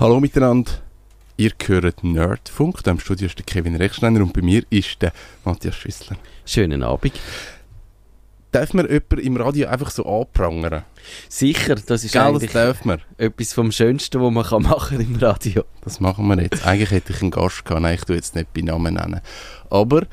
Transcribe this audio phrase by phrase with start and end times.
[0.00, 0.72] Hallo miteinander.
[1.36, 2.86] Ihr hört Nerdfunk.
[2.86, 5.12] Im Studio ist der Kevin Rechsteiner und bei mir ist der
[5.44, 6.16] Matthias Schüssler.
[6.46, 7.12] Schönen Abend.
[8.50, 10.84] Darf man jemanden im Radio einfach so anprangern?
[11.28, 13.02] Sicher, das ist Gell, das eigentlich darf man.
[13.18, 15.64] etwas vom Schönsten, was man kann machen im Radio.
[15.82, 16.66] Das machen wir jetzt.
[16.66, 17.82] Eigentlich hätte ich einen Gast gehabt.
[17.82, 19.20] Nein, ich tue jetzt nicht bei Namen nennen.
[19.68, 20.06] Aber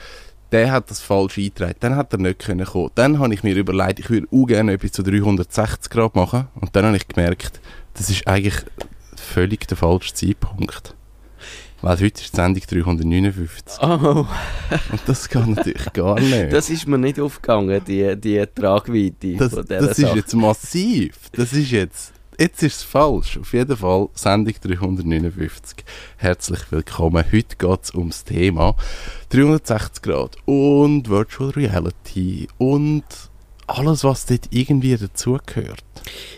[0.51, 1.75] der hat das falsch eingetragen.
[1.79, 2.91] Dann hat er nicht können kommen.
[2.95, 6.49] Dann habe ich mir überlegt, ich würde auch gerne etwas zu 360 Grad machen.
[6.55, 7.61] Und dann habe ich gemerkt,
[7.93, 8.65] das ist eigentlich
[9.19, 10.93] völlig der falsche Zeitpunkt.
[11.81, 13.77] Weil heute ist die Sendung 359.
[13.83, 14.25] Oh,
[14.91, 16.51] Und das geht natürlich gar nicht.
[16.51, 20.17] das ist mir nicht aufgegangen, die, die Tragweite Das, von dieser das ist Sache.
[20.17, 21.15] jetzt massiv.
[21.33, 22.13] Das ist jetzt.
[22.39, 23.37] Jetzt ist es falsch.
[23.39, 25.83] Auf jeden Fall Sendung 359.
[26.17, 27.23] Herzlich willkommen.
[27.31, 28.75] Heute geht es ums Thema
[29.29, 33.03] 360 Grad und Virtual Reality und
[33.67, 35.83] alles, was dort irgendwie dazugehört.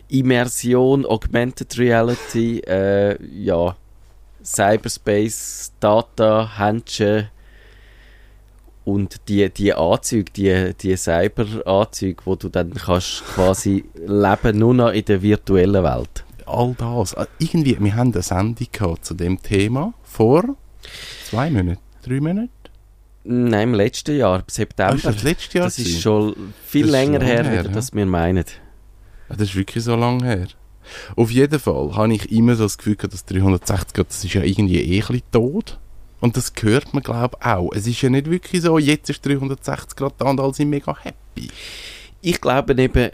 [0.09, 3.75] Immersion, Augmented Reality, äh, ja,
[4.43, 7.29] Cyberspace, Data, Händchen
[8.85, 14.89] und die, die Anzüge, die, die Cyber-Anzüge, wo du dann kannst quasi leben nur noch
[14.91, 16.25] in der virtuellen Welt.
[16.45, 17.15] All das.
[17.15, 20.43] Ah, Irgendwie, wir haben eine Sendung gehabt zu dem Thema vor
[21.29, 22.49] zwei Monaten, drei Monaten.
[23.23, 24.95] Nein, im letzten Jahr, im Ah, September.
[24.95, 25.65] ist das letztes Jahr?
[25.65, 26.01] Das ist gewesen?
[26.01, 27.69] schon viel ist länger her, her, ja.
[27.69, 28.45] dass wir meinen.
[29.29, 30.47] Ja, das ist wirklich so lange her.
[31.15, 34.33] Auf jeden Fall habe ich immer so das Gefühl gehabt, dass 360 Grad, das ist
[34.33, 35.77] ja irgendwie eh ein bisschen tot.
[36.21, 37.71] Und das hört man, glaube ich, auch.
[37.73, 40.95] Es ist ja nicht wirklich so, jetzt ist 360 Grad da und alle sind mega
[41.01, 41.49] happy.
[42.21, 43.11] Ich glaube eben,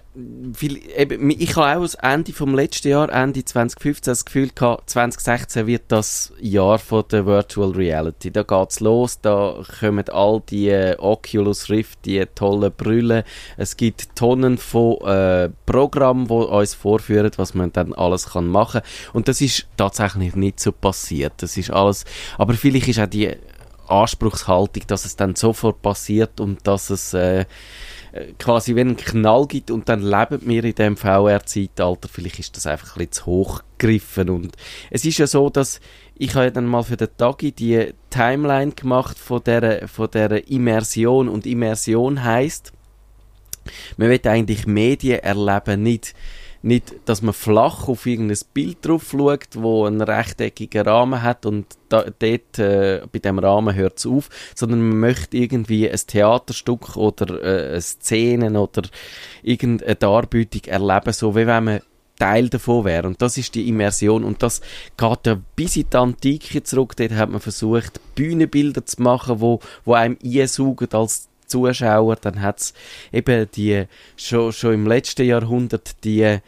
[0.56, 5.68] viel, eben, ich habe auch Ende vom letzten Jahr, Ende 2015, das Gefühl gehabt, 2016
[5.68, 8.32] wird das Jahr von der Virtual Reality.
[8.32, 13.22] Da geht's los, da kommen all die äh, Oculus Rift, die tollen Brüllen.
[13.58, 18.82] Es gibt Tonnen von äh, Programmen, die uns vorführen, was man dann alles kann machen.
[19.14, 21.34] Und das ist tatsächlich nicht so passiert.
[21.38, 22.06] Das ist alles,
[22.40, 23.36] aber vielleicht ist auch die
[23.88, 27.46] Anspruchshaltung, dass es dann sofort passiert und dass es äh,
[28.40, 32.66] quasi wenn einen Knall gibt und dann leben wir in dem VR-Zeitalter, vielleicht ist das
[32.66, 34.30] einfach ein bisschen zu hoch gegriffen.
[34.30, 34.56] Und
[34.90, 35.82] es ist ja so, dass
[36.16, 40.48] ich habe ja dann mal für den Tagi die Timeline gemacht von der, von der
[40.50, 41.28] Immersion.
[41.28, 42.72] Und Immersion heißt,
[43.98, 46.14] man will eigentlich Medien erleben, nicht
[46.66, 51.68] nicht, dass man flach auf irgendein Bild drauf schaut, wo einen rechteckigen Rahmen hat und
[51.90, 56.98] da, dort, äh, bei dem Rahmen hört es auf, sondern man möchte irgendwie ein Theaterstück
[56.98, 57.82] oder äh,
[58.12, 58.82] eine oder
[59.44, 61.80] irgendeine Darbietung erleben, so wie wenn man
[62.18, 63.08] Teil davon wäre.
[63.08, 64.24] Und das ist die Immersion.
[64.24, 64.62] Und das
[64.98, 66.96] geht ja bis in die Antike zurück.
[66.96, 72.16] Dort hat man versucht, Bühnenbilder zu machen, wo, wo einem einsaugen als Zuschauer.
[72.18, 72.74] Dann hat es
[73.12, 73.86] eben die,
[74.18, 76.40] schon, schon im letzten Jahrhundert die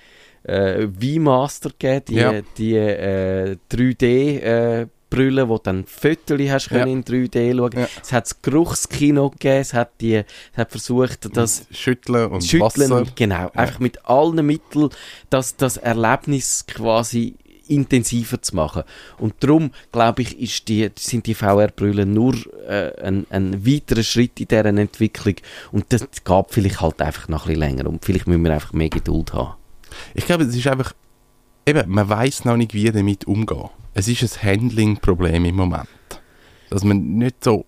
[0.44, 2.42] äh, V-Master gegeben, die, Ja.
[2.58, 6.84] die äh, 3D- äh, Brille, wo dann Fotos hast Ja.
[6.84, 7.72] in 3D schauen.
[7.78, 7.88] Ja.
[8.04, 12.90] Es hat das Geruchskino gegeben, es hat, die, es hat versucht, das Schütteln und Schütteln,
[12.92, 13.06] Wasser.
[13.16, 13.50] genau.
[13.54, 14.90] Einfach mit allen Mitteln
[15.30, 17.36] das, das Erlebnis quasi
[17.70, 18.84] intensiver zu machen.
[19.18, 22.36] Und darum, glaube ich, die, sind die VR-Brillen nur
[22.68, 25.36] äh, ein, ein weiterer Schritt in dieser Entwicklung.
[25.72, 27.90] Und das geht vielleicht halt einfach noch ein bisschen länger.
[27.90, 29.56] Und vielleicht müssen wir einfach mehr Geduld haben.
[30.14, 30.94] Ich glaube, es ist einfach,
[31.66, 33.70] eben, man weiß noch nicht, wie damit umgehen.
[33.94, 35.88] Es ist ein Handling-Problem im Moment.
[36.70, 37.66] Dass man nicht so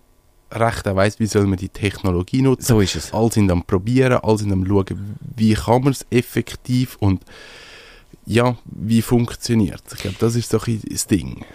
[0.51, 2.65] recht auch weiss, wie soll man die Technologie nutzen.
[2.65, 3.13] So ist es.
[3.13, 7.23] Alle sind am Probieren, alle sind am Schauen, wie kann man es effektiv und
[8.25, 9.93] ja, wie funktioniert es.
[9.93, 11.45] Ich glaube, das ist so ein das Ding.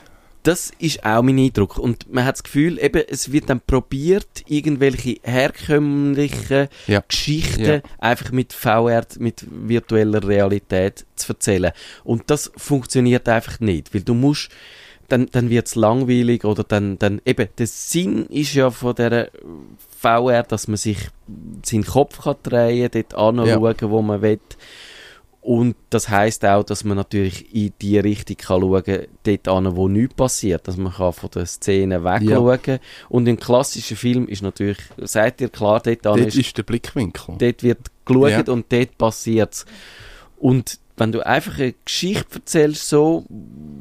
[0.42, 1.78] Das ist auch mein Eindruck.
[1.78, 7.02] Und man hat das Gefühl, eben, es wird dann probiert, irgendwelche herkömmlichen Ja.
[7.08, 7.80] Geschichten Ja.
[7.98, 11.72] einfach mit VR, mit virtueller Realität zu erzählen.
[12.04, 14.50] Und das funktioniert einfach nicht, weil du musst,
[15.08, 19.30] dann, dann wird es langweilig oder dann, dann, eben, der Sinn ist ja von der
[19.98, 20.98] VR, dass man sich
[21.64, 24.40] seinen Kopf kann drehen kann, dort anschauen, wo man will.
[25.44, 29.76] Und das heißt auch, dass man natürlich in die Richtung kann schauen kann, dort an,
[29.76, 30.66] wo nichts passiert.
[30.66, 32.78] Dass man kann von der Szene wegschauen kann.
[33.10, 37.34] Und im klassischen Film ist natürlich, seid ihr klar, dort, Dort ist, ist der Blickwinkel.
[37.38, 38.52] dort wird geschaut Ja.
[38.54, 39.66] und dort passiert es.
[40.38, 43.26] Und wenn du einfach eine Geschichte erzählst so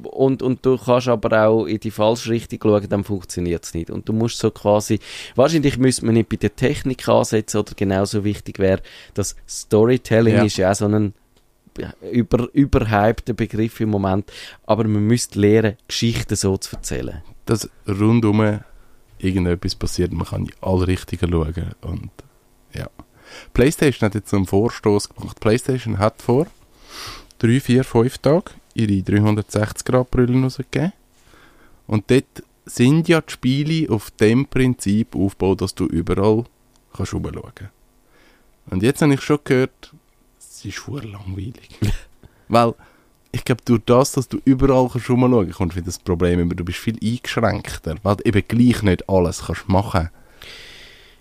[0.03, 3.89] und, und du kannst aber auch in die falsche Richtung schauen, dann funktioniert es nicht.
[3.89, 4.99] Und du musst so quasi,
[5.35, 8.81] wahrscheinlich müsste man nicht bei der Technik ansetzen oder genauso wichtig wäre,
[9.13, 10.43] das Storytelling Ja.
[10.43, 11.13] ist ja auch so ein
[12.11, 14.31] über, überhypter Begriff im Moment,
[14.65, 17.21] aber man müsste lernen, Geschichten so zu erzählen.
[17.45, 18.59] Dass rundum
[19.17, 21.75] irgendetwas passiert, man kann in alle Richtungen schauen.
[21.81, 22.11] Und
[22.73, 22.87] ja.
[23.53, 25.39] PlayStation hat jetzt einen Vorstoß gemacht.
[25.39, 26.47] PlayStation hat vor
[27.39, 30.93] drei, vier, fünf Tagen ihre 360-Grad-Brille rausgegeben.
[31.87, 36.45] Und dort sind ja die Spiele auf dem Prinzip aufgebaut, dass du überall
[36.93, 37.73] kannst rumschauen kannst.
[38.67, 39.93] Und jetzt habe ich schon gehört,
[40.63, 41.69] es ist voll langweilig.
[42.47, 42.73] Weil
[43.31, 46.39] ich glaube, durch das, dass du überall kannst rumschauen kannst, kommst du wieder das Problem
[46.39, 50.09] über, du bist viel eingeschränkter, weil du eben gleich nicht alles kannst machen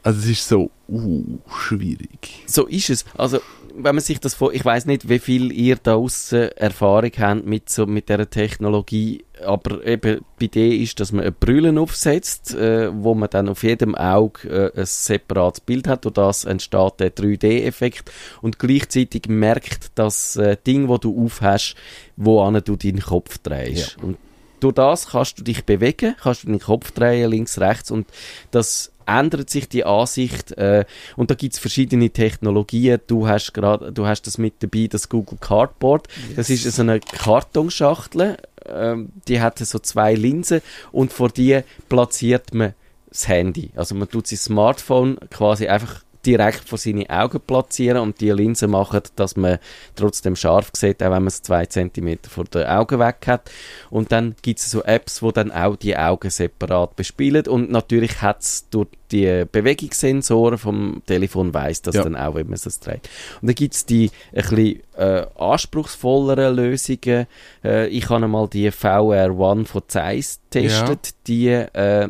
[0.03, 2.45] Also es ist so, uh, schwierig.
[2.47, 3.07] So ist es.
[3.17, 3.41] Also
[3.75, 7.47] wenn man sich das vor, ich weiß nicht, wie viel ihr da außen Erfahrung habt
[7.47, 12.55] mit so mit der Technologie, aber eben die Idee ist, dass man eine Brille aufsetzt,
[12.55, 17.01] äh, wo man dann auf jedem Auge äh, ein separates Bild hat und das entsteht
[17.01, 18.11] der 3D-Effekt
[18.41, 21.75] und gleichzeitig merkt das äh, Ding, wo du aufhast,
[22.17, 23.97] wo an du deinen Kopf drehst.
[23.99, 24.05] Ja.
[24.05, 24.19] Und
[24.61, 28.07] durch das kannst du dich bewegen, kannst du deinen Kopf drehen, links, rechts und
[28.51, 30.85] das ändert sich die Ansicht äh,
[31.17, 33.01] und da gibt es verschiedene Technologien.
[33.07, 36.09] Du hast gerade, du hast das mit dabei, das Google Cardboard.
[36.29, 36.37] Yes.
[36.37, 38.37] Das ist so eine Kartonschachtel,
[38.67, 40.61] ähm, die hat so zwei Linsen
[40.91, 42.75] und vor die platziert man
[43.09, 43.71] das Handy.
[43.77, 48.69] Also man tut sein Smartphone quasi einfach direkt vor seine Augen platzieren und die Linse
[48.69, 49.59] machen, dass man
[49.97, 53.51] trotzdem scharf sieht, auch wenn man es zwei Zentimeter vor den Augen weg hat.
[53.91, 58.23] Und dann gibt es so Apps, wo dann auch die Augen separat bespielen und natürlich
[58.23, 62.03] hat es durch die Bewegungssensoren vom Telefon weiß das ja.
[62.03, 63.09] dann auch, wenn man es dreht.
[63.41, 67.27] Und dann gibt es die ein bisschen äh, anspruchsvolleren Lösungen.
[67.63, 71.07] Äh, ich habe einmal die VR One von Zeiss getestet.
[71.07, 71.13] Ja.
[71.27, 72.09] Die äh,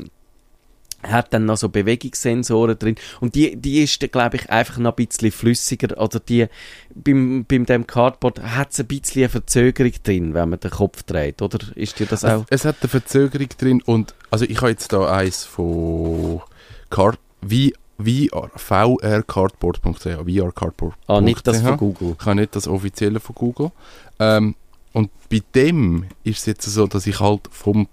[1.03, 5.07] hat dann noch so Bewegungssensoren drin und die, die ist glaube ich einfach noch ein
[5.07, 6.47] bisschen flüssiger oder die
[6.95, 11.03] beim, beim dem Cardboard hat es ein bisschen eine Verzögerung drin, wenn man den Kopf
[11.03, 12.45] dreht, oder ist dir das auch?
[12.51, 16.43] Es, es hat eine Verzögerung drin und also ich habe jetzt da eins von
[16.91, 20.95] Card wie VR, vrcardboard.ch, vrcardboard.
[21.07, 22.17] Ah, nicht das von Google.
[22.19, 23.71] Ich habe nicht das offizielle von Google.
[24.19, 24.55] Ähm,
[24.93, 27.89] und bei dem ist es jetzt so, dass ich halt vom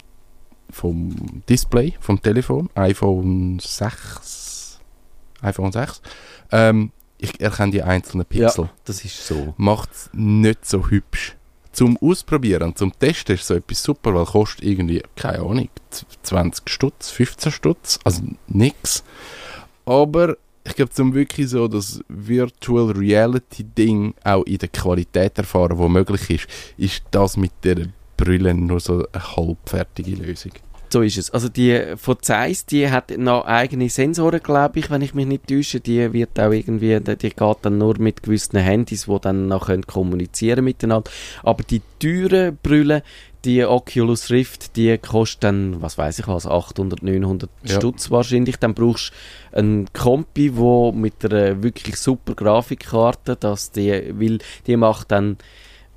[0.71, 4.79] vom Display, vom Telefon, iPhone 6,
[5.41, 6.01] iPhone 6,
[6.51, 8.65] ähm, ich erkenne die einzelnen Pixel.
[8.65, 9.53] Ja, das ist so.
[9.57, 11.35] Macht es nicht so hübsch.
[11.71, 15.69] Zum Ausprobieren, zum Testen ist so etwas super, weil kostet irgendwie, keine Ahnung,
[16.23, 19.03] 20 Stutz, 15 Stutz, also nix.
[19.85, 25.77] Aber ich glaube, zum wirklich so das Virtual Reality Ding auch in der Qualität erfahren,
[25.77, 27.87] wo möglich ist, ist das mit der
[28.19, 30.51] Brille nur so eine halbfertige Lösung.
[30.91, 31.29] So ist es.
[31.29, 35.47] Also die von Zeiss, die hat noch eigene Sensoren, glaube ich, wenn ich mich nicht
[35.47, 35.79] täusche.
[35.79, 39.85] Die wird auch irgendwie, die geht dann nur mit gewissen Handys, die dann noch können
[39.85, 41.09] kommunizieren miteinander.
[41.43, 43.03] Aber die teuren Brüllen,
[43.45, 47.75] die Oculus Rift, die kostet dann, was weiß ich was, 800, 900 ja.
[47.75, 48.57] Stutz wahrscheinlich.
[48.57, 49.13] Dann brauchst
[49.51, 55.37] du einen Kompi, wo mit einer wirklich super Grafikkarte, dass die, will, die macht dann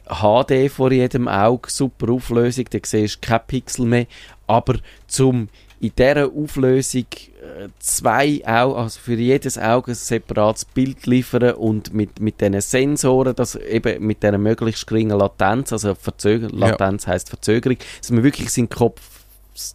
[0.06, 4.06] HD vor jedem Auge, super Auflösung, da siehst du keine Pixel mehr,
[4.46, 4.76] aber
[5.06, 5.48] zum
[5.82, 7.06] in dieser Auflösung
[7.42, 12.60] äh, zwei Augen, also für jedes Auge ein separates Bild liefern und mit, mit diesen
[12.60, 17.12] Sensoren, das eben mit dieser möglichst geringen Latenz, also Verzöger Latenz ja.
[17.12, 19.00] heisst Verzögerung, dass man wirklich seinen Kopf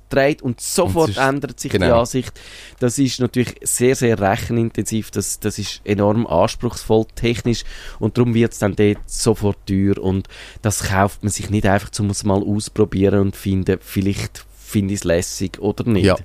[0.09, 1.85] dreht und sofort und ändert sich genau.
[1.85, 2.39] die Ansicht.
[2.79, 7.63] Das ist natürlich sehr, sehr rechenintensiv, das, das ist enorm anspruchsvoll technisch
[7.99, 10.27] und darum wird es dann dort sofort teuer und
[10.61, 14.99] das kauft man sich nicht einfach, um es mal ausprobieren und finden, vielleicht finde ich
[14.99, 16.05] es lässig oder nicht.
[16.05, 16.17] Ja,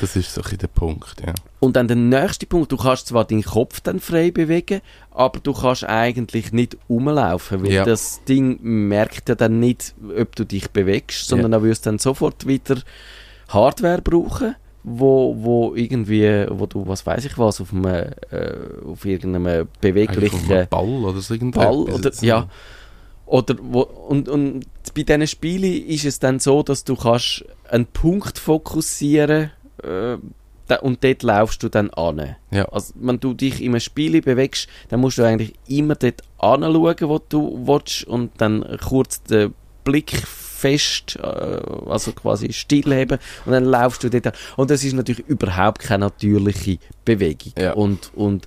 [0.00, 1.34] das ist so ein der Punkt, ja.
[1.60, 4.80] Und dann der nächste Punkt, du kannst zwar deinen Kopf dann frei bewegen,
[5.10, 7.84] aber du kannst eigentlich nicht rumlaufen, weil ja.
[7.84, 11.58] das Ding merkt ja dann nicht, ob du dich bewegst, sondern ja.
[11.58, 12.78] er wirst dann sofort wieder
[13.48, 18.54] Hardware brauchen, wo, wo irgendwie, wo du, was weiß ich was, auf, einem, äh,
[18.86, 22.48] auf irgendeinem beweglichen einem Ball oder so Ball oder, ja,
[23.30, 27.86] oder wo, und, und bei diesen Spielen ist es dann so, dass du kannst einen
[27.86, 29.52] Punkt fokussieren
[29.84, 30.16] äh,
[30.82, 32.36] und dort laufst du dann an.
[32.50, 32.64] Ja.
[32.66, 36.96] Also, wenn du dich in einem Spiel bewegst, dann musst du eigentlich immer dort anschauen,
[37.02, 41.26] wo du willst und dann kurz den Blick fest, äh,
[41.88, 44.32] also quasi stillheben und dann laufst du dort an.
[44.56, 47.52] Und das ist natürlich überhaupt keine natürliche Bewegung.
[47.56, 47.74] Ja.
[47.74, 48.46] Und, und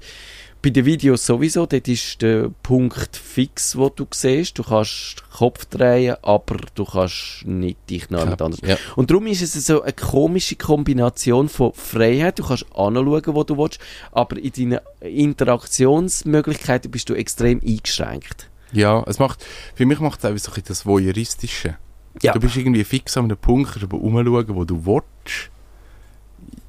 [0.64, 4.58] bei den Videos sowieso, dort ist der Punkt fix, wo du siehst.
[4.58, 8.62] Du kannst den Kopf drehen, aber du kannst nicht dich noch jemand anders.
[8.66, 8.78] Ja.
[8.96, 12.40] Und darum ist es so eine komische Kombination von Freiheit.
[12.40, 13.80] Du kannst anschauen, wo du willst,
[14.14, 18.50] aber in deinen Interaktionsmöglichkeiten bist du extrem eingeschränkt.
[18.72, 21.76] Ja, es macht, für mich macht es auch so ein das Voyeuristische.
[22.22, 22.32] Ja.
[22.32, 25.52] Du bist irgendwie fix an einem Punkt, kannst aber umschauen, wo du willst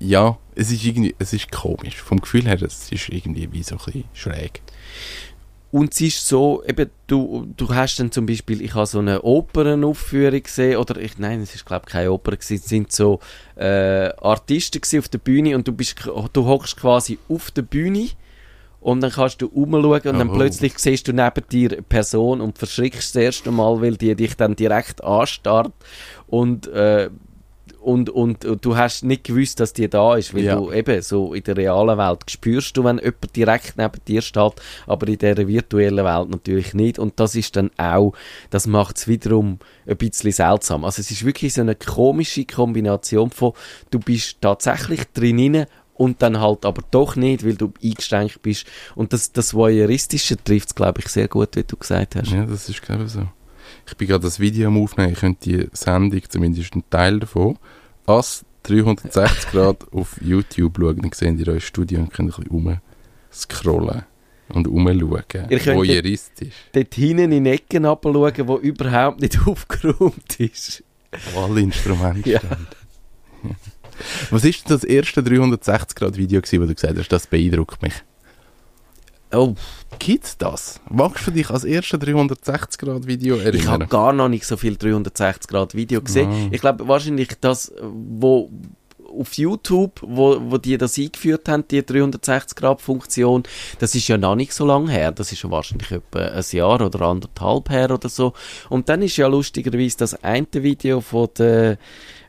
[0.05, 1.97] ja, es ist irgendwie, es ist komisch.
[1.97, 4.61] Vom Gefühl her, es ist irgendwie wie so ein bisschen schräg.
[5.71, 9.23] Und es ist so, eben, du, du hast dann zum Beispiel, ich habe so eine
[9.23, 13.19] Opernaufführung gesehen, oder ich, nein, es ist glaube ich keine Oper gewesen, es sind so
[13.57, 15.97] äh, Artisten gewesen auf der Bühne und du bist,
[16.33, 18.11] du hockst quasi auf der Bühne
[18.81, 20.35] und dann kannst du umschauen und dann Oh.
[20.35, 24.37] plötzlich siehst du neben dir eine Person und verschrickst das erste Mal, weil die dich
[24.37, 25.73] dann direkt anstarrt
[26.29, 27.11] und äh,
[27.85, 30.57] und, und, und du hast nicht gewusst, dass die da ist, weil Ja.
[30.57, 34.55] du eben so in der realen Welt spürst du, wenn jemand direkt neben dir steht,
[34.87, 36.99] aber in dieser virtuellen Welt natürlich nicht.
[36.99, 38.13] Und das ist dann auch,
[38.51, 40.85] das macht es wiederum ein bisschen seltsam.
[40.85, 43.53] Also es ist wirklich so eine komische Kombination von,
[43.91, 48.67] du bist tatsächlich drinnen und dann halt aber doch nicht, weil du eingeschränkt bist.
[48.97, 52.31] Und das, das Voyeuristische trifft es, glaube ich, sehr gut, wie du gesagt hast.
[52.33, 53.29] Ja, das ist glaube ich so.
[53.87, 55.13] Ich bin gerade das Video am Aufnehmen.
[55.13, 57.59] Ich könnte die Sendung, zumindest einen Teil davon,
[58.07, 61.01] als 360 Grad auf YouTube schauen.
[61.03, 62.81] Dann sehen ihr euer Studio und könnt ein bisschen
[63.31, 64.05] rumscrollen
[64.49, 65.23] und rumschauen.
[65.51, 66.55] Ihr könnt- Voyeuristisch.
[66.73, 70.83] Dort hinten in Ecken runterschauen, wo überhaupt nicht aufgeräumt ist.
[71.35, 72.41] Wo alle Instrumente Ja.
[74.31, 77.83] Was ist denn das erste 360 Grad Video gewesen, wo du gesagt hast, das beeindruckt
[77.83, 77.93] mich?
[79.35, 79.55] Oh,
[79.99, 80.81] Gibt's das?
[80.91, 83.89] Magst du dich als erste 360 Grad Video ich habe erinnern?
[83.89, 86.31] gar noch nicht so viel 360 Grad Video gesehen.
[86.31, 86.49] Ah.
[86.51, 88.51] Ich glaube wahrscheinlich das, wo
[89.19, 93.43] auf YouTube, wo, wo die das eingeführt haben, die 360 Grad Funktion,
[93.79, 95.13] das ist ja noch nicht so lange her.
[95.13, 98.33] Das ist ja wahrscheinlich etwa ein Jahr oder anderthalb her oder so.
[98.69, 101.79] Und dann ist ja lustigerweise das eine Video von der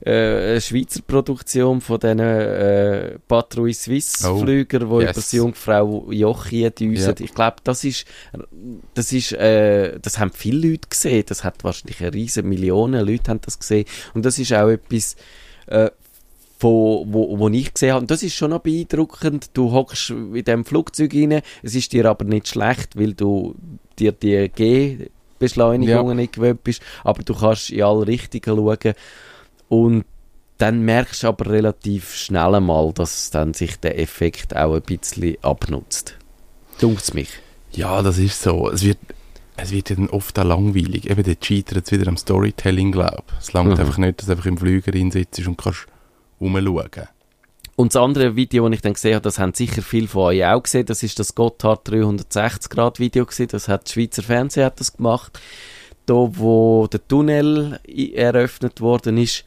[0.02, 4.80] äh, Schweizer Produktion von diesen äh, Patrouille Suisse Oh, wo yes.
[4.82, 7.16] über das Jungfrau Jochi düsen.
[7.18, 7.26] Ja.
[7.26, 8.06] Ich glaube, das ist
[8.94, 11.24] das ist, äh, das haben viele Leute gesehen.
[11.28, 13.86] Das hat wahrscheinlich eine riesen Millionen Leute haben das gesehen.
[14.14, 15.16] Und das ist auch etwas,
[15.68, 15.90] äh,
[16.60, 18.02] wo, wo, wo ich gesehen habe.
[18.02, 19.50] Und das ist schon noch beeindruckend.
[19.54, 21.42] Du hockst in dem Flugzeug rein.
[21.64, 23.56] Es ist dir aber nicht schlecht, weil du
[24.00, 26.82] dir die G-Beschleunigungen nicht gewöhnt bist.
[27.04, 28.94] Aber du kannst in alle Richtungen schauen.
[29.68, 30.06] Und
[30.58, 35.36] dann merkst du aber relativ schnell mal, dass dann sich der Effekt auch ein bisschen
[35.42, 36.18] abnutzt.
[36.80, 37.30] Dunkt mich.
[37.74, 38.70] Ja, das ist so.
[38.70, 38.98] Es wird,
[39.58, 41.10] es wird ja dann oft auch langweilig.
[41.10, 43.40] Eben, dort scheitert es wieder am Storytelling, glaube ich.
[43.48, 43.80] Es langt Mhm.
[43.80, 45.88] einfach nicht, dass du einfach im Flüger drin sitzt und kannst
[46.40, 47.08] rumschauen.
[47.76, 50.46] Und das andere Video, das ich dann gesehen habe, das haben sicher viele von euch
[50.46, 54.66] auch gesehen, das ist das Gotthard 360 Grad Video gewesen, das hat das Schweizer Fernsehen
[54.66, 55.40] hat das gemacht.
[56.06, 59.44] Da, wo der Tunnel eröffnet worden ist,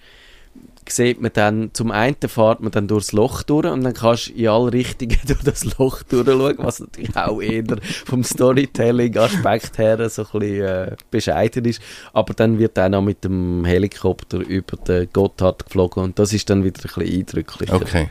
[0.91, 4.33] sieht man dann, zum einen fährt man dann durchs Loch durch und dann kannst du
[4.33, 7.65] in alle Richtungen durch das Loch durchschauen, was natürlich auch eher
[8.05, 11.83] vom Storytelling-Aspekt her so ein bisschen äh, bescheiden ist.
[12.13, 16.49] Aber dann wird dann auch mit dem Helikopter über den Gotthard geflogen und das ist
[16.51, 17.75] dann wieder ein bisschen eindrücklicher.
[17.75, 18.09] Okay.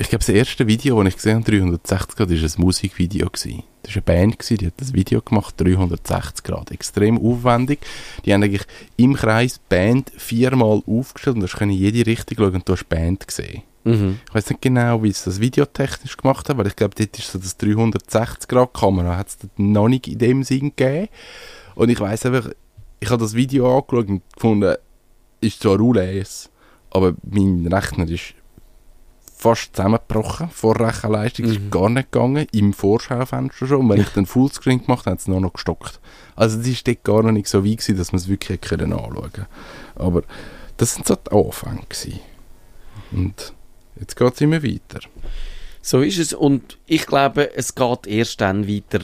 [0.00, 3.28] Ich glaube, das erste Video, das ich gesehen habe, 360 Grad, war ein Musikvideo.
[3.28, 3.64] gewesen.
[3.82, 6.70] Das war eine Band, gewesen, die hat das Video gemacht, 360 Grad.
[6.70, 7.80] Extrem aufwendig.
[8.24, 8.64] Die haben eigentlich
[8.96, 12.88] im Kreis Band viermal aufgestellt und du hast in jede Richtung schauen und du hast
[12.88, 13.62] Band gesehen.
[13.84, 14.20] Mhm.
[14.26, 17.30] Ich weiß nicht genau, wie sie das videotechnisch gemacht haben, weil ich glaube, dort ist
[17.30, 21.08] so das 360-Grad-Kamera, hat es noch nicht in dem Sinn gegeben.
[21.74, 22.48] Und ich weiß einfach,
[23.00, 24.76] ich habe das Video angeschaut und gefunden,
[25.42, 26.48] ist zwar Roulette,
[26.88, 28.34] aber mein Rechner ist
[29.40, 31.70] fast zusammengebrochen vor Rechenleistung, ist Mhm.
[31.70, 33.78] gar nicht gegangen, im Vorschaufenster schon.
[33.80, 35.98] Und wenn ich dann Fullscreen gemacht habe, hat es nur noch gestockt.
[36.36, 38.68] Also das ist dort gar noch nicht so weit gewesen, dass man es wirklich hätte
[38.68, 39.46] können anschauen können.
[39.96, 40.22] Aber
[40.76, 42.20] das sind so die Anfänge gewesen.
[43.12, 43.52] Und
[43.98, 45.00] jetzt geht es immer weiter.
[45.82, 49.00] So ist es und ich glaube, es geht erst dann weiter.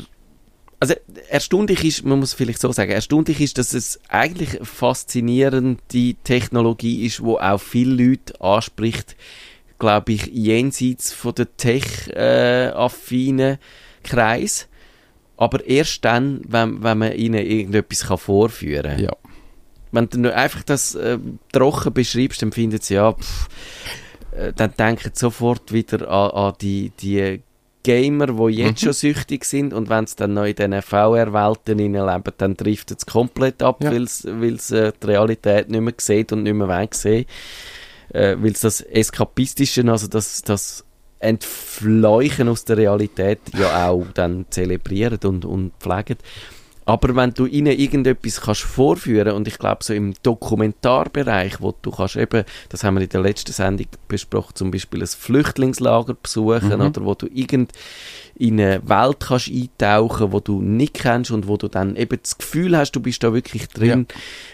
[0.78, 0.94] Also
[1.30, 7.06] erstaunlich ist, man muss vielleicht so sagen, erstaunlich ist, dass es eigentlich eine faszinierende Technologie
[7.06, 9.16] ist, wo auch viele Leute anspricht,
[9.78, 13.58] glaube ich, jenseits von der tech-affinen
[14.02, 14.68] Kreis.
[15.36, 19.02] Aber erst dann, wenn, wenn man ihnen irgendetwas kann vorführen kann.
[19.02, 19.12] Ja.
[19.92, 21.18] Wenn du einfach das äh,
[21.52, 23.48] trocken beschreibst, dann finden sie ja, pff,
[24.32, 27.42] äh, dann denken sie sofort wieder an, an die, die
[27.82, 28.86] Gamer, die jetzt Mhm.
[28.86, 33.06] schon süchtig sind und wenn sie dann noch in diesen VR-Welten leben, dann trifft es
[33.06, 33.92] komplett ab, Ja.
[33.92, 34.28] weil sie
[34.78, 37.26] äh, die Realität nicht mehr sieht und nicht mehr wollen sehen.
[38.12, 40.84] Äh, weil sie das Eskapistische, also das, das
[41.18, 46.16] Entfleuchen aus der Realität ja auch dann zelebrieren und, und pflegen.
[46.88, 51.90] Aber wenn du ihnen irgendetwas kannst vorführen und ich glaube so im Dokumentarbereich, wo du
[51.90, 56.68] kannst eben, das haben wir in der letzten Sendung besprochen, zum Beispiel ein Flüchtlingslager besuchen
[56.68, 56.80] Mhm.
[56.80, 57.72] oder wo du irgend
[58.38, 62.36] in eine Welt kannst eintauchen, wo du nicht kennst und wo du dann eben das
[62.36, 64.06] Gefühl hast, du bist da wirklich drin.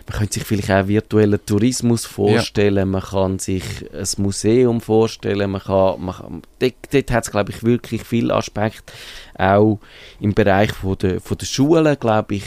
[0.08, 5.62] Man könnte sich vielleicht auch virtuellen Tourismus vorstellen, man kann sich ein Museum vorstellen, man
[5.62, 8.92] kann, man kann dort, dort hat es glaube ich wirklich viele Aspekte,
[9.36, 9.80] auch
[10.20, 12.44] im Bereich von der, von der Schulen, glaube ich,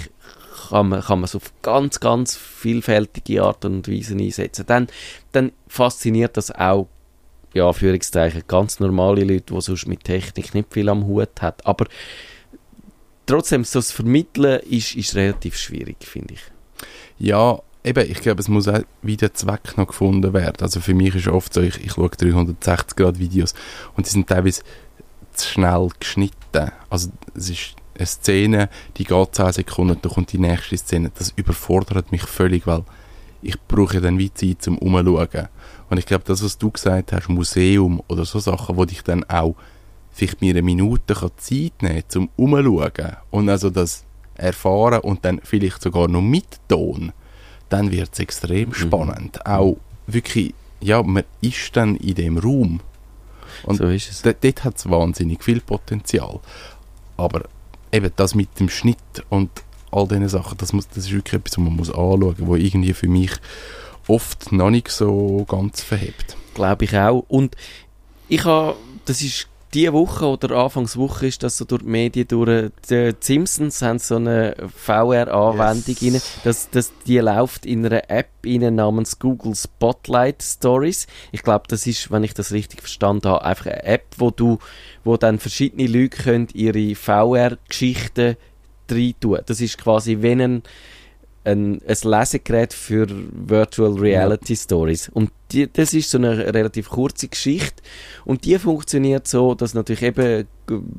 [0.69, 4.65] kann man, kann man es auf ganz, ganz vielfältige Art und Weise einsetzen.
[4.65, 4.87] Dann,
[5.31, 6.87] dann fasziniert das auch,
[7.55, 11.65] ja, Führungszeichen, ganz normale Leute, die sonst mit Technik nicht viel am Hut hat.
[11.65, 11.85] Aber
[13.25, 16.41] trotzdem, so das Vermitteln ist, ist relativ schwierig, finde ich.
[17.17, 20.57] Ja, eben, ich glaube, es muss auch wieder Zweck noch gefunden werden.
[20.61, 23.53] Also für mich ist oft so, ich, ich schaue 360-Grad-Videos
[23.95, 24.61] und die sind teilweise
[25.31, 26.71] zu schnell geschnitten.
[26.89, 31.09] Also es ist eine Szene, die geht 10 Sekunden, dann kommt die nächste Szene.
[31.17, 32.83] Das überfordert mich völlig, weil
[33.41, 35.47] ich brauche dann wie Zeit zum Umschauen.
[35.89, 39.23] Und ich glaube, das, was du gesagt hast, Museum oder so Sachen, wo ich dann
[39.25, 39.55] auch
[40.11, 45.41] vielleicht mir eine Minute Zeit nehmen kann, zum Umschauen und also das erfahren und dann
[45.43, 47.11] vielleicht sogar noch mit Ton,
[47.69, 48.73] dann wird es extrem mhm.
[48.73, 49.45] spannend.
[49.45, 49.77] Auch
[50.07, 52.79] wirklich, ja, man ist dann in dem Raum.
[53.63, 54.21] Und so ist es.
[54.21, 56.39] Dort hat es wahnsinnig viel Potenzial.
[57.17, 57.43] Aber
[57.91, 58.97] eben das mit dem Schnitt
[59.29, 59.49] und
[59.91, 62.59] all diese Sachen, das, muss, das ist wirklich etwas, was man muss anschauen muss, was
[62.59, 63.31] irgendwie für mich
[64.07, 66.37] oft noch nicht so ganz verhebt.
[66.53, 67.25] Glaube ich auch.
[67.27, 67.55] Und
[68.27, 72.71] ich habe, das ist diese Woche oder Anfangswoche ist das so durch die Medien durch.
[72.89, 76.01] Die Simpsons haben so eine VR-Anwendung yes.
[76.01, 76.21] rein.
[76.45, 81.07] Das, das, die läuft in einer App rein namens Google Spotlight Stories.
[81.33, 84.59] Ich glaube, das ist, wenn ich das richtig verstanden habe, einfach eine App, wo du,
[85.03, 88.37] wo dann verschiedene Leute können ihre VR-Geschichten
[88.89, 89.39] reintun.
[89.45, 90.63] Das ist quasi, wenn ein
[91.45, 94.57] ein, ein Lesegerät für Virtual Reality ja.
[94.57, 95.09] Stories.
[95.09, 97.83] Und die, das ist so eine relativ kurze Geschichte.
[98.25, 100.47] Und die funktioniert so, dass natürlich eben,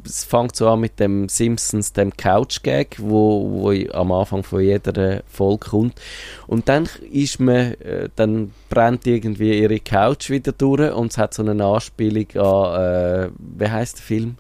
[0.05, 5.23] es fängt so an mit dem Simpsons, dem Couch-Gag, wo, wo am Anfang von jeder
[5.27, 6.01] Folge kommt.
[6.47, 11.35] Und dann ist man, äh, dann brennt irgendwie ihre Couch wieder durch und es hat
[11.35, 14.37] so eine Anspielung an, äh, wie heißt der Film?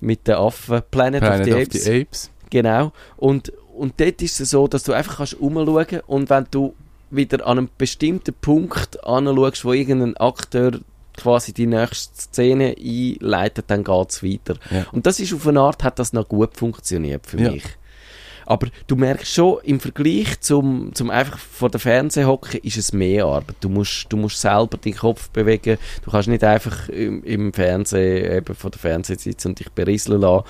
[0.00, 1.84] Mit den Affen, Planet, Planet of, the, of Apes.
[1.84, 2.30] the Apes.
[2.50, 2.92] Genau.
[3.16, 6.74] Und, und dort ist es so, dass du einfach kannst umschauen und wenn du
[7.10, 10.80] wieder an einem bestimmten Punkt anschaust, wo irgendein Akteur
[11.16, 14.56] quasi die nächste Szene einleitet, dann geht es weiter.
[14.70, 14.86] Ja.
[14.92, 17.50] Und das ist auf eine Art, hat das noch gut funktioniert für ja.
[17.50, 17.64] mich.
[18.44, 22.92] Aber du merkst schon, im Vergleich zum, zum einfach vor der Fernseher hocken, ist es
[22.92, 23.56] mehr Arbeit.
[23.60, 25.78] Du musst, du musst selber den Kopf bewegen.
[26.04, 30.20] Du kannst nicht einfach im, im Fernsehen, eben vor der Fernseher sitzen und dich berieseln
[30.20, 30.46] lassen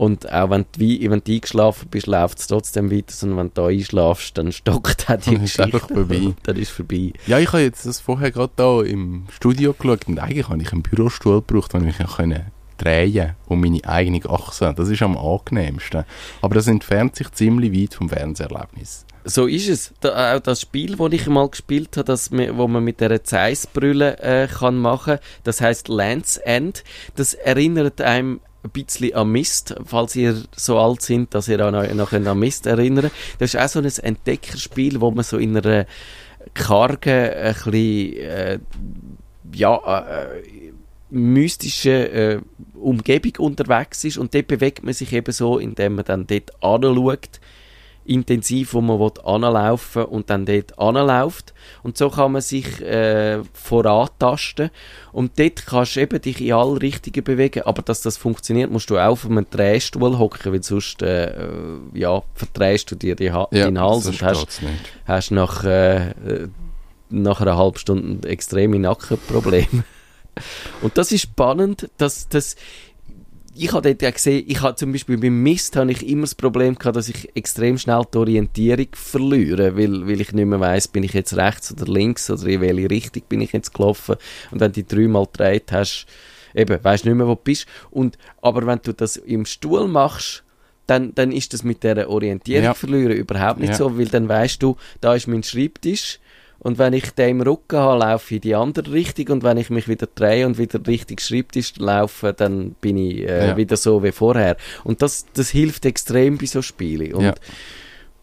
[0.00, 3.52] und auch wenn du, wenn du eingeschlafen bist, läuft es trotzdem weiter, sondern wenn du
[3.60, 5.76] da einschlafst, dann stockt auch die dann Geschichte.
[5.76, 6.34] Ist vorbei.
[6.42, 7.12] dann ist vorbei.
[7.26, 10.72] Ja, ich habe jetzt das vorher gerade da im Studio geschaut und eigentlich habe ich
[10.72, 12.46] einen Bürostuhl gebraucht, den ich können
[12.78, 14.72] drehen um meine eigene Achse.
[14.74, 16.04] Das ist am angenehmsten.
[16.40, 19.04] Aber das entfernt sich ziemlich weit vom Fernseherlebnis.
[19.24, 19.92] So ist es.
[20.00, 24.18] Da, auch das Spiel, das ich mal gespielt habe, das, wo man mit der Zeissbrille
[24.20, 26.84] äh, kann machen, das heißt Lands End.
[27.16, 31.70] Das erinnert einem ein bisschen an Mist, falls ihr so alt sind, dass ihr auch
[31.70, 35.86] noch, an Mist erinnern Das ist auch so ein Entdeckerspiel, wo man so in einer
[36.54, 38.58] kargen, ein bisschen, äh,
[39.54, 40.42] ja, äh,
[41.10, 42.40] mystische äh,
[42.74, 44.18] Umgebung unterwegs ist.
[44.18, 47.40] Und dort bewegt man sich eben so, indem man dann dort anschaut,
[48.04, 51.54] intensiv, wo man anlaufen und dann dort anläuft.
[51.82, 54.70] Und so kann man sich äh, vorantasten.
[55.12, 57.62] Und dort kannst du eben dich in alle Richtungen bewegen.
[57.62, 61.32] Aber dass das funktioniert, musst du auch auf einem Drehstuhl hocken, weil sonst äh,
[61.94, 64.60] ja, verdrehst du dir die ha ja, den Hals und hast,
[65.04, 66.14] hast nach, äh,
[67.10, 69.84] nach einer halben Stunde extreme Nackenprobleme.
[70.82, 72.56] und das ist spannend, dass das
[73.54, 76.34] ich habe dort ja gesehen, ich habe zum Beispiel beim Mist habe ich immer das
[76.34, 80.86] Problem gehabt, dass ich extrem schnell die Orientierung verliere, weil, weil ich nicht mehr weiss,
[80.86, 84.16] bin ich jetzt rechts oder links oder in welche Richtung bin ich jetzt gelaufen.
[84.50, 86.06] Und wenn du dreimal gedreht hast,
[86.54, 87.66] eben, weißt nicht mehr, wo du bist.
[87.90, 90.44] Und, aber wenn du das im Stuhl machst,
[90.86, 92.74] dann, dann ist das mit der Orientierung ja.
[92.74, 93.76] verlieren überhaupt nicht ja.
[93.76, 96.18] so, weil dann weißt du, da ist mein Schreibtisch,
[96.62, 99.28] und wenn ich den im Rücken habe, laufe ich in die andere Richtung.
[99.28, 103.48] Und wenn ich mich wieder drehe und wieder richtig Schreibtisch laufe, dann bin ich äh,
[103.48, 103.56] ja.
[103.56, 104.56] wieder so wie vorher.
[104.84, 107.14] Und das, das hilft extrem bei so Spielen.
[107.14, 107.34] Und, ja.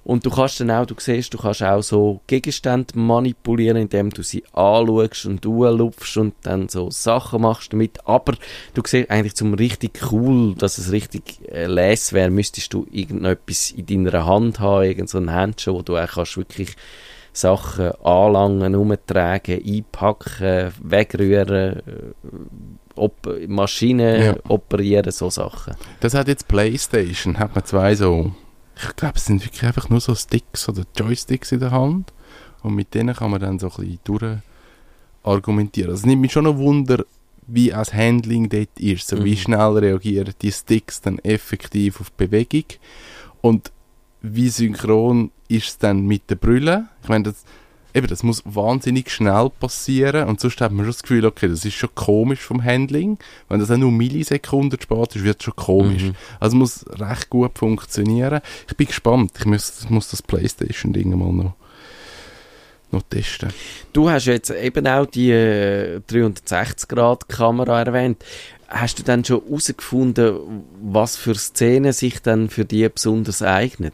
[0.03, 4.21] und du kannst dann auch, du siehst, du kannst auch so Gegenstände manipulieren, indem du
[4.21, 8.05] sie anschaust und lupfst und dann so Sachen machst damit.
[8.05, 8.35] Aber
[8.75, 13.71] du siehst eigentlich zum richtig cool, dass es richtig äh, les wäre, müsstest du irgendetwas
[13.71, 16.75] in deiner Hand haben, irgendein so Handschuh, wo du auch kannst wirklich
[17.37, 21.81] Sachen anlangen, umtragen, einpacken, wegrühren, äh,
[22.95, 24.35] op Maschinen ja.
[24.47, 25.75] operieren, so Sachen.
[25.99, 28.31] Das hat jetzt Playstation, hat man zwei so,
[28.75, 32.11] ich glaube es sind wirklich einfach nur so Sticks oder Joysticks in der Hand
[32.63, 34.37] und mit denen kann man dann so ein bisschen durch
[35.23, 35.91] argumentieren.
[35.91, 37.03] Also es nimmt mich schon ein Wunder,
[37.47, 39.07] wie das Handling dort ist.
[39.07, 39.37] So, Wie Mhm.
[39.37, 42.65] schnell reagieren die Sticks dann effektiv auf die Bewegung
[43.41, 43.71] und
[44.35, 46.89] wie synchron ist es dann mit den Brüllen.
[47.03, 47.43] Ich meine, das,
[47.93, 51.65] eben, das muss wahnsinnig schnell passieren und sonst hat man schon das Gefühl, okay, das
[51.65, 53.17] ist schon komisch vom Handling.
[53.49, 56.03] Wenn das auch nur Millisekunden spät ist, wird es schon komisch.
[56.03, 56.15] Mhm.
[56.39, 58.41] Also muss recht gut funktionieren.
[58.67, 59.31] Ich bin gespannt.
[59.39, 61.53] Ich muss, muss das Playstation-Ding mal noch,
[62.91, 63.49] noch testen.
[63.93, 68.23] Du hast jetzt eben auch die äh, 360-Grad-Kamera erwähnt.
[68.67, 73.93] Hast du dann schon herausgefunden, was für Szenen sich dann für die besonders eignen?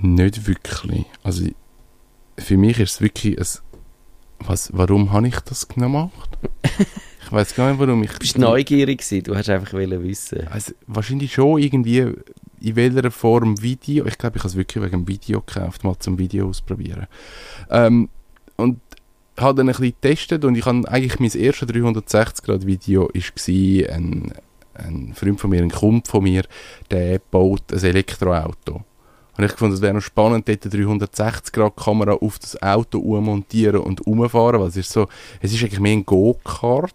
[0.00, 1.04] Nicht wirklich.
[1.22, 1.46] Also
[2.38, 3.46] für mich ist es wirklich ein,
[4.40, 6.38] was, warum habe ich das gemacht?
[7.22, 8.12] ich weiß gar nicht, warum ich...
[8.12, 10.46] Du bist neugierig gewesen, du hast einfach wissen.
[10.48, 12.12] Also, wahrscheinlich schon irgendwie
[12.60, 14.06] in welcher Form Video.
[14.06, 17.06] Ich glaube, ich habe es wirklich wegen dem Video gekauft, mal zum Video ausprobieren.
[17.70, 18.08] Ähm,
[18.56, 18.80] und
[19.38, 24.32] habe dann ein bisschen getestet und ich habe eigentlich mein erstes 360-Grad-Video war ein,
[24.74, 26.44] ein Freund von mir, ein Kumpel von mir,
[26.90, 28.84] der baut ein Elektroauto.
[29.38, 34.04] Und ich fand, es wäre noch spannend, dort eine 360-Grad-Kamera auf das Auto ummontieren und
[34.04, 35.06] umfahren, weil es ist so,
[35.40, 36.92] es ist eigentlich mehr ein Go-Kart,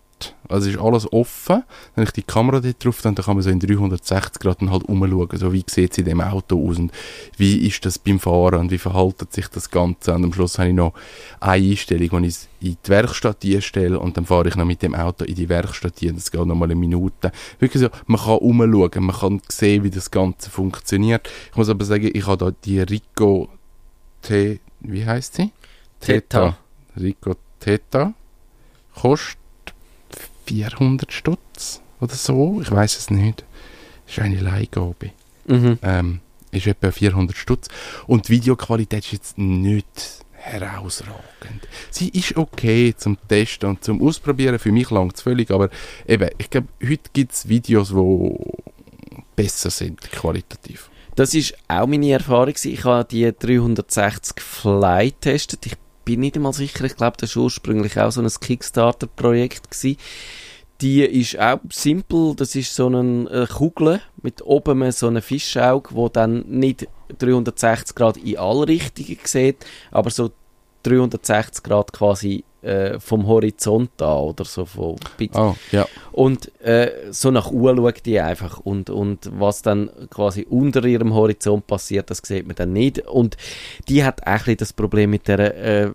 [0.49, 1.63] also es ist alles offen.
[1.95, 4.83] Wenn ich die Kamera dort drauf dann, kann man so in 360 Grad dann halt
[4.83, 6.91] umschauen, so wie sieht es in dem Auto aus und
[7.37, 10.13] wie ist das beim Fahren und wie verhaltet sich das Ganze.
[10.13, 10.93] Und am Schluss habe ich noch
[11.39, 14.81] eine Einstellung, wo ich es in die Werkstatt einstelle und dann fahre ich noch mit
[14.81, 16.15] dem Auto in die Werkstatt ein.
[16.15, 17.31] Das geht noch mal eine Minute.
[17.59, 21.29] Wirklich so, man kann umschauen, man kann sehen, wie das Ganze funktioniert.
[21.51, 23.49] Ich muss aber sagen, ich habe da die Rico
[24.21, 25.51] T, wie heißt sie?
[25.99, 26.57] Theta.
[26.99, 28.13] Rico Theta.
[28.95, 29.42] Kostet
[30.45, 32.61] 400 Stutz oder so.
[32.61, 33.43] Ich weiß es nicht.
[34.07, 35.11] Ist eine Leihgabe.
[35.45, 35.79] Mhm.
[35.81, 36.19] Ähm,
[36.51, 37.67] ist etwa 400 Stutz.
[38.07, 41.67] Und die Videoqualität ist jetzt nicht herausragend.
[41.89, 44.59] Sie ist okay zum Testen und zum Ausprobieren.
[44.59, 45.69] Für mich langt es völlig, aber
[46.07, 48.35] eben, ich glaube, heute gibt es Videos, die
[49.35, 50.89] besser sind, qualitativ.
[51.15, 52.55] Das ist auch meine Erfahrung.
[52.63, 55.65] Ich habe die 360 Fly getestet.
[55.65, 56.85] Ich bin nicht einmal sicher.
[56.85, 59.67] Ich glaube, das war ursprünglich auch so ein Kickstarter-Projekt.
[60.81, 62.35] Die ist auch simpel.
[62.35, 66.87] Das ist so eine äh, Kugel mit oben so einem Fischauge, wo dann nicht
[67.19, 70.31] 360 Grad in alle Richtungen sieht, aber so
[70.83, 74.95] 360 Grad quasi äh, vom Horizont an oder so von
[75.33, 75.87] Oh, ja.
[76.11, 78.59] und äh, so nach Uhr schaut die einfach.
[78.59, 82.99] Und, und was dann quasi unter ihrem Horizont passiert, das sieht man dann nicht.
[83.07, 83.37] Und
[83.89, 85.91] die hat auch ein bisschen das Problem mit der äh,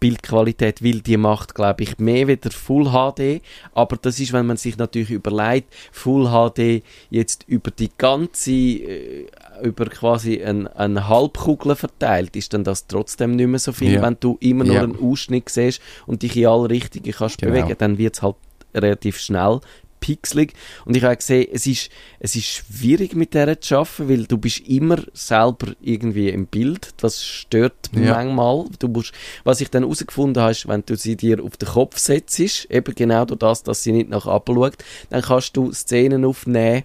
[0.00, 3.40] Bildqualität, weil die macht, glaube ich, mehr wieder Full HD.
[3.72, 9.26] Aber das ist, wenn man sich natürlich überlegt, Full HD jetzt über die ganze, äh,
[9.62, 14.02] über quasi ein, eine Halbkugel verteilt, ist dann das trotzdem nicht mehr so viel, Ja.
[14.02, 14.82] wenn du immer nur Ja.
[14.82, 17.52] einen Ausschnitt siehst und dich in alle Richtungen kannst Genau.
[17.52, 18.36] bewegen, dann wird es halt
[18.74, 19.60] relativ schnell
[20.04, 20.52] pixelig.
[20.84, 21.90] Und ich habe gesehen, es ist,
[22.20, 26.90] es ist schwierig mit der zu arbeiten, weil du bist immer selber irgendwie im Bild.
[26.98, 28.22] Das stört Ja.
[28.22, 28.66] manchmal.
[28.78, 29.12] Du musst,
[29.44, 32.38] was ich dann herausgefunden habe, ist, wenn du sie dir auf den Kopf setzt,
[32.70, 34.76] eben genau durch das, dass sie nicht nach oben schaut,
[35.10, 36.82] dann kannst du Szenen aufnehmen,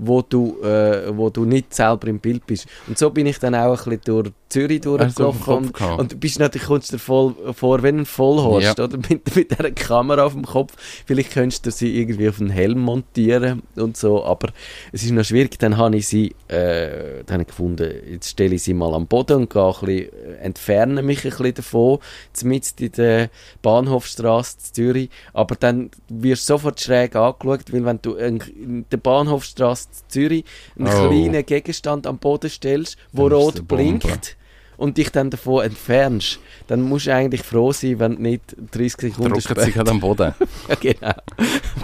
[0.00, 2.66] wo du, äh, wo du nicht selber im Bild bist.
[2.86, 6.38] Und so bin ich dann auch ein bisschen durch Zürich durchgelaufen Kopf und, du bist
[6.38, 8.84] natürlich, kommst dir voll vor wie ein Vollhorst, Ja.
[8.84, 8.96] oder?
[9.08, 10.72] Mit, mit dieser Kamera auf dem Kopf.
[11.06, 14.48] Vielleicht könntest du sie irgendwie auf einen Helm montieren und so, aber
[14.92, 15.58] es ist noch schwierig.
[15.58, 19.36] Dann habe ich sie, äh, dann ich gefunden, jetzt stelle ich sie mal am Boden
[19.42, 21.98] und gehe ein bisschen, äh, entferne mich ein bisschen davon,
[22.44, 23.30] mitten in der
[23.60, 25.10] Bahnhofstrasse in Zürich.
[25.34, 30.08] Aber dann wirst du sofort schräg angeschaut, weil wenn du in in der Bahnhofstrasse in
[30.08, 30.44] Zürich
[30.78, 31.08] einen Oh.
[31.08, 34.36] kleinen Gegenstand am Boden stellst, wo rot blinkt,
[34.78, 38.92] und dich dann davon entfernst, dann musst du eigentlich froh sein, wenn du nicht 30
[39.12, 39.70] Sekunden Drucken später...
[39.70, 40.34] gerade am Boden.
[40.68, 41.14] Ja, genau.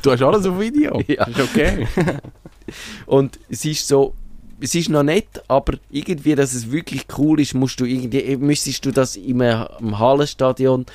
[0.01, 1.03] Du hast alles auf Video.
[1.09, 1.27] Ja.
[1.27, 1.87] Ist okay.
[3.07, 4.15] Und es ist so,
[4.61, 8.87] es ist noch nett, aber irgendwie, dass es wirklich cool ist, musst du irgendwie, müsstest
[8.87, 10.87] du das im, im Hallenstadion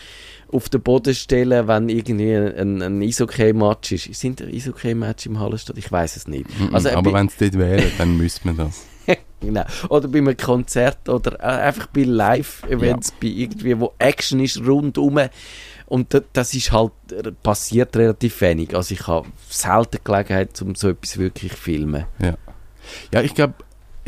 [0.52, 4.14] auf den Boden stellen, wenn irgendwie ein, ein Eishockey-Match ist.
[4.16, 5.84] Sind Eishockey-Match im Hallenstadion?
[5.86, 6.46] Ich weiß es nicht.
[6.72, 8.86] Also, aber bei- wenn es dort wäre, dann müsste man das.
[9.42, 9.64] Genau.
[9.90, 15.20] Oder bei einem Konzert oder äh, einfach bei Live-Events, bei irgendwie, wo Action ist rundum.
[15.86, 18.76] Und da- das ist halt, äh, passiert relativ wenig.
[18.76, 22.06] Also ich habe selten Gelegenheit, um so etwas wirklich zu filmen.
[23.14, 23.54] Ja, ich glaube,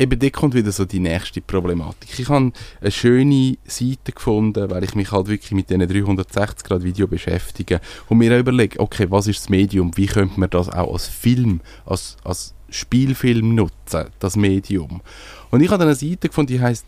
[0.02, 2.18] eben dort kommt wieder so die nächste Problematik.
[2.18, 6.82] Ich habe eine schöne Seite gefunden, weil ich mich halt wirklich mit diesen 360 Grad
[6.82, 10.92] Video beschäftige und mir überlege, okay, was ist das Medium, wie könnte man das auch
[10.92, 15.02] als Film, als, als Spielfilm nutzen, das Medium.
[15.50, 16.86] Und ich habe eine Seite gefunden, die heißt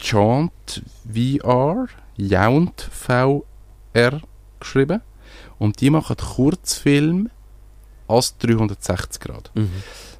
[0.00, 3.42] Jaunt VR, Jaunt VR
[4.60, 5.00] geschrieben.
[5.58, 7.30] Und die machen Kurzfilm
[8.08, 9.50] als 360 Grad.
[9.54, 9.70] Mhm.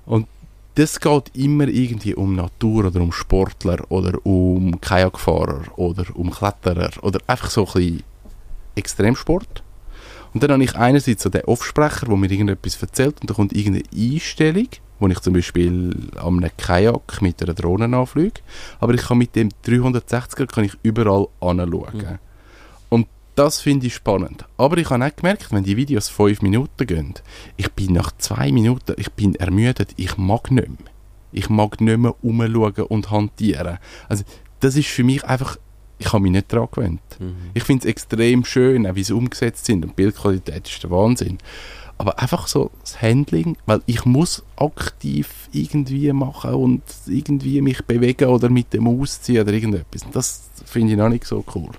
[0.07, 0.29] Und
[0.77, 6.91] das geht immer irgendwie um Natur oder um Sportler oder um Kajakfahrer oder um Kletterer
[7.03, 8.03] oder einfach so ein bisschen
[8.75, 9.63] Extremsport.
[10.35, 13.55] Und dann habe ich einerseits so den Offsprecher, der mir irgendetwas erzählt und da kommt
[13.55, 18.43] irgendeine Einstellung, wo ich zum Beispiel an einem Kajak mit einer Drohne anfliege.
[18.79, 21.87] Aber ich kann mit dem 360er kann ich überall anschauen.
[21.95, 22.19] Mhm.
[23.37, 24.47] Das finde ich spannend.
[24.57, 27.15] Aber ich habe auch gemerkt, wenn die Videos fünf Minuten gehen,
[27.59, 30.79] ich bin nach zwei Minuten, ich bin ermüdet, ich mag nicht mehr.
[31.33, 33.77] Ich mag nicht mehr umschauen und hantieren.
[34.09, 34.25] Also
[34.61, 35.59] das ist für mich einfach,
[35.99, 37.03] ich habe mich nicht daran gewöhnt.
[37.21, 37.51] Mhm.
[37.53, 40.91] Ich finde es extrem schön, auch wie sie umgesetzt sind und die Bildqualität ist der
[40.91, 41.37] Wahnsinn.
[41.99, 48.29] Aber einfach so das Handling, weil ich muss aktiv irgendwie machen und irgendwie mich bewegen
[48.31, 50.05] oder mit dem ausziehen oder irgendetwas.
[50.05, 51.71] Und das finde ich noch nicht so cool.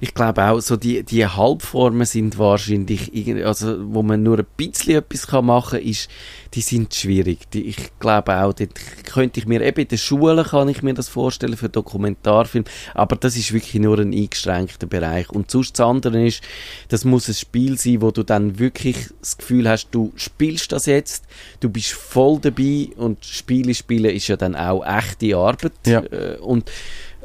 [0.00, 3.10] Ich glaube auch, so die, die Halbformen sind wahrscheinlich,
[3.44, 6.08] also wo man nur ein bisschen etwas kann machen kann, ist,
[6.54, 7.50] die sind schwierig.
[7.50, 10.94] Die, ich glaube auch, dort könnte ich mir, eben in der Schule kann ich mir
[10.94, 15.30] das vorstellen für Dokumentarfilm, aber das ist wirklich nur ein eingeschränkter Bereich.
[15.30, 16.42] Und sonst das andere ist,
[16.88, 20.86] das muss ein Spiel sein, wo du dann wirklich das Gefühl hast, du spielst das
[20.86, 21.24] jetzt,
[21.60, 25.72] du bist voll dabei und Spiele spielen ist ja dann auch echte Arbeit.
[25.86, 26.00] Ja.
[26.00, 26.70] Äh, und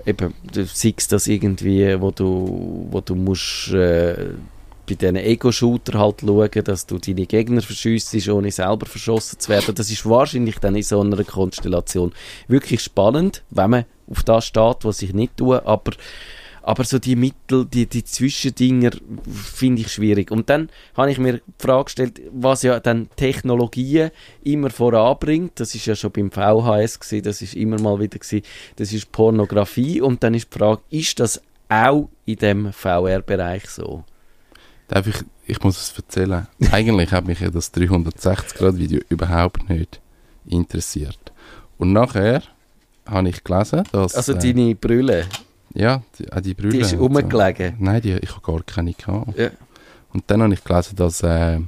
[0.07, 4.29] eben, du siehst das irgendwie, wo du, wo du musst, äh,
[4.87, 9.75] bei diesen Ego-Shooter halt schauen, dass du deine Gegner verschiessest, ohne selber verschossen zu werden.
[9.75, 12.13] Das ist wahrscheinlich dann in so einer Konstellation
[12.47, 15.91] wirklich spannend, wenn man auf das steht, was ich nicht tue, aber
[16.67, 18.91] aber so die Mittel, die, die Zwischendinger
[19.25, 20.31] finde ich schwierig.
[20.31, 24.11] Und dann habe ich mir die Frage gestellt, was ja dann Technologien
[24.43, 25.61] immer voranbringt.
[25.61, 29.13] Das ist ja schon beim VHS gewesen, das ist immer mal wieder gewesen, das ist
[29.13, 30.01] Pornografie.
[30.01, 34.03] Und dann ist die Frage, ist das auch in dem VR-Bereich so?
[34.89, 36.47] Darf ich, ich muss es erzählen.
[36.71, 40.01] Eigentlich hat mich ja das 360-Grad-Video überhaupt nicht
[40.45, 41.31] interessiert.
[41.77, 42.41] Und nachher
[43.05, 44.15] habe ich gelesen, dass...
[44.15, 45.27] Also äh, deine Brille,
[45.73, 46.71] Ja, die, auch die Brille.
[46.71, 47.05] die ist und so.
[47.05, 47.75] rumgelegen.
[47.79, 49.37] Nein, die, ich habe gar keine gehabt.
[49.37, 49.49] Ja.
[50.13, 51.21] Und dann habe ich gelesen, dass...
[51.21, 51.59] Äh,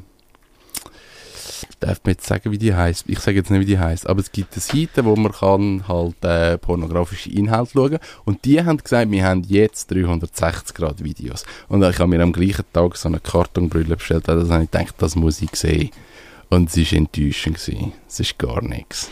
[1.80, 3.06] darf man jetzt sagen, wie die heißt?
[3.08, 5.88] Ich sage jetzt nicht, wie die heißt, aber es gibt eine Seite, wo man kann
[5.88, 11.46] halt äh, pornografische Inhalte schauen und die haben gesagt, wir haben jetzt 360 Grad Videos.
[11.68, 14.96] Und ich habe mir am gleichen Tag so eine Kartonbrille bestellt, also habe ich gedacht,
[14.98, 15.92] das muss ich sehen.
[16.50, 17.58] Und es war enttäuschend.
[17.58, 17.94] gewesen.
[18.08, 19.10] Es ist gar nichts.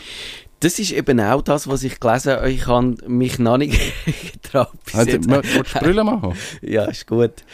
[0.60, 2.50] Das ist eben auch das, was ich gelesen habe.
[2.50, 3.78] Ich habe mich noch nicht
[4.32, 4.72] getraut.
[4.92, 6.34] Also, willst du Brille machen?
[6.62, 7.44] Ja, ist gut.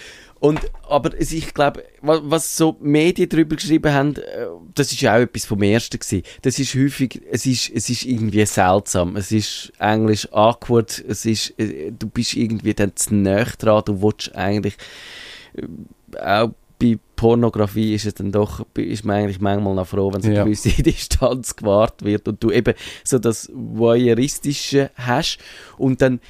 [0.40, 5.14] Und, aber ich glaube, was, so die Medien darüber geschrieben haben, äh, das ist ja
[5.14, 6.22] auch etwas vom Ersten gewesen.
[6.42, 9.16] Das ist häufig, es ist, es ist irgendwie seltsam.
[9.16, 11.02] Es ist Englisch awkward.
[11.08, 13.84] Es ist, äh, du bist irgendwie dann zu nahe dran.
[13.86, 14.76] Du willst eigentlich,
[15.54, 15.66] äh,
[16.20, 20.28] auch bei Pornografie ist es dann doch, ist man eigentlich manchmal noch froh, wenn so
[20.28, 20.44] eine Ja.
[20.44, 25.38] gewisse Distanz gewahrt wird und du eben so das Voyeuristische hast
[25.78, 26.20] und dann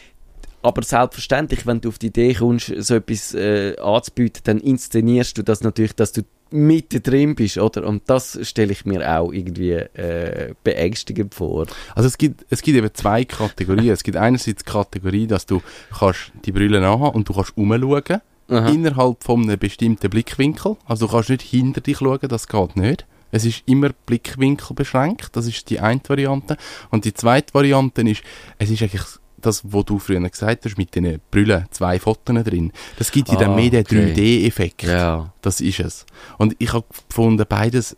[0.62, 5.42] aber selbstverständlich, wenn du auf die Idee kommst, so etwas äh, anzubieten, dann inszenierst du
[5.42, 7.86] das natürlich, dass du mitten drin bist, oder?
[7.86, 11.66] Und das stelle ich mir auch irgendwie äh, beängstigend vor.
[11.94, 13.90] Also es gibt, es gibt eben zwei Kategorien.
[13.92, 15.60] es gibt einerseits die Kategorie, dass du
[15.98, 18.68] kannst die Brille anhaben und du kannst umschauen Aha.
[18.68, 20.76] innerhalb von einem bestimmten Blickwinkel.
[20.86, 23.06] Also du kannst nicht hinter dich schauen, das geht nicht.
[23.30, 26.56] Es ist immer Blickwinkel beschränkt, das ist die eine Variante.
[26.90, 28.22] Und die zweite Variante ist,
[28.58, 29.02] es ist eigentlich
[29.38, 32.72] das, was du früher gesagt hast, mit den Brillen, zwei Fotos drin.
[32.96, 34.12] Das gibt dir dann Ah, mehr den okay.
[34.14, 34.84] 3D-Effekt.
[34.84, 35.32] Ja.
[35.42, 36.06] Das ist es.
[36.38, 37.96] Und ich habe gefunden, beides,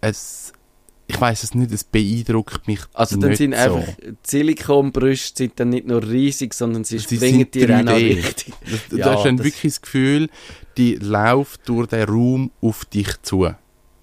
[0.00, 0.52] es,
[1.10, 3.60] ich weiß es nicht, es beeindruckt mich Also dann nicht sind so.
[3.76, 3.92] einfach
[4.22, 8.16] Silikonbrüste sind dann nicht nur riesig, sondern sie, Sie springen sind dir auch noch 3D.
[8.16, 8.54] richtig.
[8.70, 10.28] Das, du Ja, hast dann das- wirklich das Gefühl,
[10.76, 13.48] die läuft durch den Raum auf dich zu.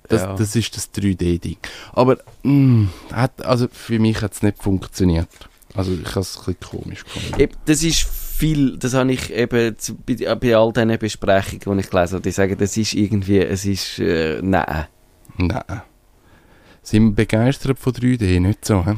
[0.07, 0.35] Das, Ja.
[0.35, 1.57] das ist das 3D-Ding.
[1.93, 5.29] Aber mh, hat, also für mich hat es nicht funktioniert.
[5.73, 7.49] Also ich habe es ein bisschen komisch gefunden.
[7.65, 12.13] Das ist viel, das habe ich eben bei, bei all diesen Besprechungen, die ich gelesen
[12.13, 14.85] habe, die sagen, das ist irgendwie, es ist, äh, nein.
[15.37, 15.81] Nein.
[16.85, 18.39] Sind wir begeistert von 3D?
[18.39, 18.93] Nicht so, hä?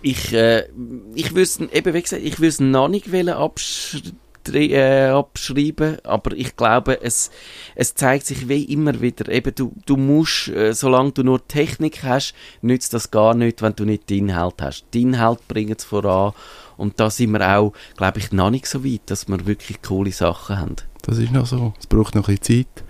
[0.00, 0.68] Ich, äh,
[1.16, 6.54] ich wüsste, eben wie gesagt, ich wüsste noch nicht wollen abschri äh, abschreiben, aber ich
[6.54, 7.32] glaube, es,
[7.74, 12.04] es zeigt sich wie immer wieder, eben du, du musst, äh, solange du nur Technik
[12.04, 12.32] hast,
[12.62, 14.84] nützt das gar nicht, wenn du nicht den Inhalt hast.
[14.94, 16.32] Die Inhalt bringen es voran
[16.76, 20.12] und da sind wir auch, glaube ich, noch nicht so weit, dass wir wirklich coole
[20.12, 20.76] Sachen haben.
[21.02, 21.74] Das ist noch so.
[21.80, 22.84] Es braucht noch ein bisschen Zeit.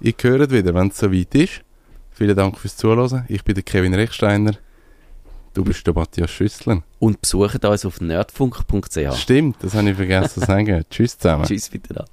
[0.00, 1.62] Ihr hört wieder, wenn es soweit ist.
[2.12, 3.24] Vielen Dank fürs Zuhören.
[3.28, 4.52] Ich bin der Kevin Rechsteiner.
[5.54, 6.82] Du bist der Matthias Schüssler.
[6.98, 9.16] Und besucht uns auf nerdfunk.ch.
[9.16, 10.84] Stimmt, das habe ich vergessen zu sagen.
[10.90, 11.44] Tschüss zusammen.
[11.44, 12.10] Tschüss miteinander.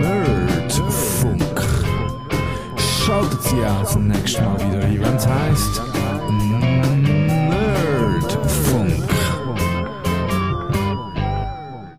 [0.00, 1.62] Nerdfunk.
[2.78, 5.91] Schaltet Sie auch das nächste Mal wieder ein, wenn es heisst.